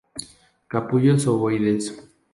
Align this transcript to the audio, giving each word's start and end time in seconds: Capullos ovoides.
Capullos 0.67 1.27
ovoides. 1.27 1.91